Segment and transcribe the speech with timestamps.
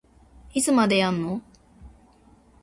[0.55, 1.43] いつまでやんの